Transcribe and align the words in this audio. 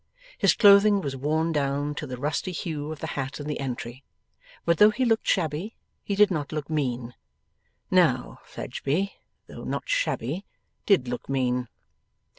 His 0.35 0.55
clothing 0.55 0.99
was 1.01 1.15
worn 1.15 1.51
down 1.51 1.93
to 1.93 2.07
the 2.07 2.17
rusty 2.17 2.51
hue 2.51 2.91
of 2.91 3.01
the 3.01 3.05
hat 3.13 3.39
in 3.39 3.45
the 3.45 3.59
entry, 3.59 4.03
but 4.65 4.79
though 4.79 4.89
he 4.89 5.05
looked 5.05 5.27
shabby 5.27 5.75
he 6.03 6.15
did 6.15 6.31
not 6.31 6.51
look 6.51 6.71
mean. 6.71 7.13
Now, 7.91 8.39
Fledgeby, 8.43 9.13
though 9.45 9.63
not 9.63 9.87
shabby, 9.87 10.43
did 10.87 11.07
look 11.07 11.29
mean. 11.29 11.67